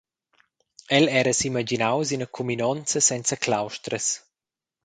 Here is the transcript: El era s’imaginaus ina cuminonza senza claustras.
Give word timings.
El 0.97 1.05
era 1.19 1.33
s’imaginaus 1.39 2.07
ina 2.15 2.27
cuminonza 2.35 2.99
senza 3.09 3.35
claustras. 3.43 4.05